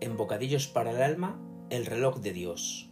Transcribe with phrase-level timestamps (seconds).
[0.00, 2.90] en Bocadillos para el Alma el reloj de Dios.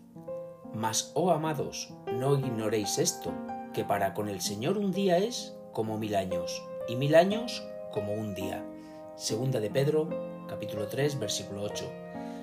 [0.72, 3.32] Mas, oh amados, no ignoréis esto,
[3.74, 8.12] que para con el Señor un día es como mil años, y mil años como
[8.12, 8.64] un día.
[9.16, 10.08] Segunda de Pedro,
[10.48, 11.84] capítulo 3, versículo 8.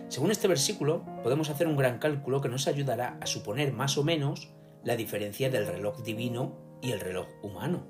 [0.10, 4.04] Según este versículo, podemos hacer un gran cálculo que nos ayudará a suponer más o
[4.04, 4.50] menos
[4.84, 6.52] la diferencia del reloj divino
[6.82, 7.86] y el reloj humano.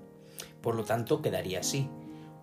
[0.62, 1.90] Por lo tanto, quedaría así.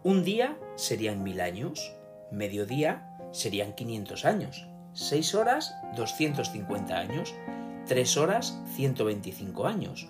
[0.03, 1.95] Un día serían mil años,
[2.33, 7.35] mediodía serían 500 años, seis horas 250 años,
[7.87, 10.09] tres horas 125 años,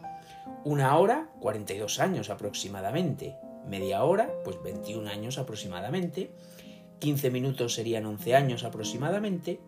[0.63, 6.31] una hora 42 años aproximadamente, media hora pues 21 años aproximadamente,
[6.99, 9.61] 15 minutos serían 11 años aproximadamente,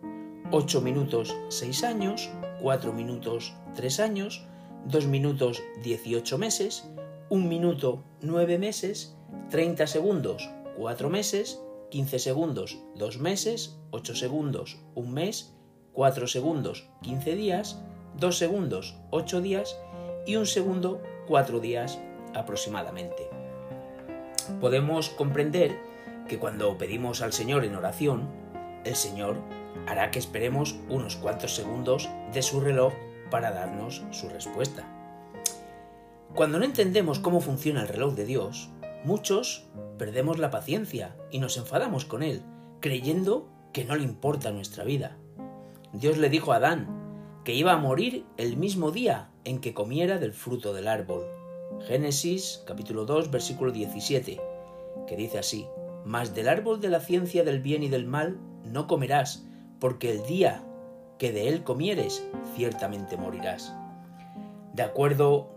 [0.51, 2.29] 8 minutos 6 años,
[2.61, 4.45] 4 minutos 3 años,
[4.85, 6.87] 2 minutos 18 meses,
[7.29, 9.15] 1 minuto 9 meses,
[9.49, 15.53] 30 segundos 4 meses, 15 segundos 2 meses, 8 segundos 1 mes,
[15.93, 17.81] 4 segundos 15 días,
[18.17, 19.79] 2 segundos 8 días
[20.25, 21.99] y 1 segundo 4 días
[22.35, 23.29] aproximadamente.
[24.59, 25.77] Podemos comprender
[26.27, 28.27] que cuando pedimos al Señor en oración,
[28.83, 29.37] el Señor
[29.87, 32.93] hará que esperemos unos cuantos segundos de su reloj
[33.31, 34.83] para darnos su respuesta.
[36.35, 38.69] Cuando no entendemos cómo funciona el reloj de Dios,
[39.07, 39.63] muchos
[39.97, 42.43] perdemos la paciencia y nos enfadamos con Él,
[42.81, 45.17] creyendo que no le importa nuestra vida.
[45.93, 50.17] Dios le dijo a Adán que iba a morir el mismo día en que comiera
[50.17, 51.25] del fruto del árbol.
[51.87, 54.41] Génesis capítulo 2 versículo 17,
[55.07, 55.65] que dice así,
[56.03, 59.45] Mas del árbol de la ciencia del bien y del mal no comerás,
[59.79, 60.65] porque el día
[61.17, 62.27] que de él comieres,
[62.57, 63.73] ciertamente morirás.
[64.73, 65.49] De acuerdo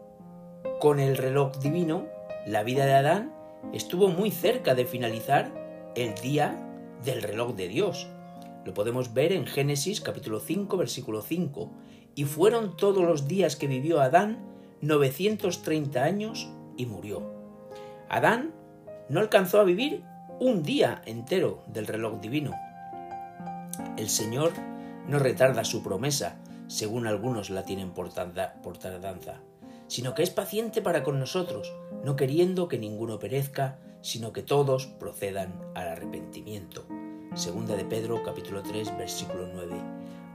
[0.78, 2.06] con el reloj divino,
[2.46, 3.39] la vida de Adán
[3.72, 5.52] estuvo muy cerca de finalizar
[5.94, 6.56] el día
[7.04, 8.08] del reloj de Dios.
[8.64, 11.70] Lo podemos ver en Génesis capítulo 5 versículo 5.
[12.14, 14.38] Y fueron todos los días que vivió Adán
[14.82, 17.22] 930 años y murió.
[18.08, 18.52] Adán
[19.08, 20.02] no alcanzó a vivir
[20.40, 22.52] un día entero del reloj divino.
[23.96, 24.52] El Señor
[25.06, 29.40] no retarda su promesa, según algunos la tienen por, tardanza,
[29.90, 31.74] sino que es paciente para con nosotros,
[32.04, 36.86] no queriendo que ninguno perezca, sino que todos procedan al arrepentimiento.
[37.34, 39.74] Segunda de Pedro capítulo 3 versículo 9.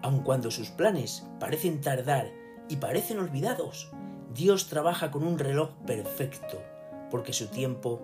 [0.02, 2.30] Aun cuando sus planes parecen tardar
[2.68, 3.90] y parecen olvidados,
[4.34, 6.62] Dios trabaja con un reloj perfecto,
[7.10, 8.02] porque su tiempo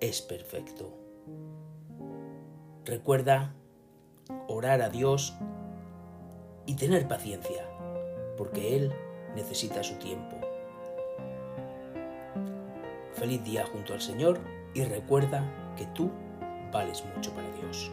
[0.00, 0.92] es perfecto.
[2.84, 3.54] Recuerda
[4.48, 5.34] orar a Dios
[6.66, 7.64] y tener paciencia,
[8.36, 8.92] porque Él
[9.36, 10.49] necesita su tiempo.
[13.20, 14.40] Feliz día junto al Señor
[14.72, 15.44] y recuerda
[15.76, 16.10] que tú
[16.72, 17.92] vales mucho para Dios.